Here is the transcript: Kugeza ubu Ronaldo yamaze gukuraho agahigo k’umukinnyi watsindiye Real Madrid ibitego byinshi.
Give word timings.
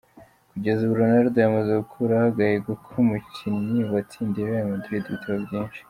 Kugeza 0.51 0.81
ubu 0.83 0.99
Ronaldo 1.01 1.37
yamaze 1.41 1.71
gukuraho 1.81 2.25
agahigo 2.31 2.71
k’umukinnyi 2.85 3.79
watsindiye 3.93 4.45
Real 4.47 4.67
Madrid 4.71 5.03
ibitego 5.07 5.41
byinshi. 5.47 5.79